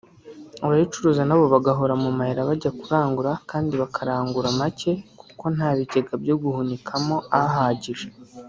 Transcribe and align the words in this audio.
abayacuruza 0.63 1.21
nabo 1.25 1.45
bagahora 1.53 1.93
mu 2.03 2.09
mayira 2.17 2.47
bajya 2.49 2.71
kurangura 2.79 3.31
kandi 3.49 3.73
bakarangura 3.81 4.47
make 4.59 4.91
kuko 5.19 5.43
nta 5.55 5.69
bigega 5.77 6.13
byo 6.23 6.35
guhunikamo 6.41 7.15
ahagije 7.41 8.07